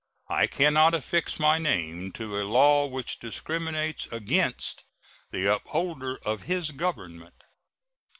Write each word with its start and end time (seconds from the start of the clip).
I 0.31 0.47
can 0.47 0.73
not 0.73 0.95
affix 0.95 1.39
my 1.39 1.59
name 1.59 2.11
to 2.13 2.37
a 2.41 2.43
law 2.43 2.87
which 2.87 3.19
discriminates 3.19 4.07
against 4.11 4.83
the 5.29 5.45
upholder 5.45 6.17
of 6.25 6.41
his 6.41 6.71
Government. 6.71 7.43